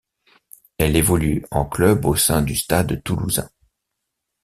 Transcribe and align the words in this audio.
Elle 0.79 0.95
évolue 0.95 1.45
en 1.51 1.63
club 1.63 2.05
au 2.05 2.15
sein 2.15 2.41
du 2.41 2.55
Stade 2.55 3.03
toulousain. 3.03 3.51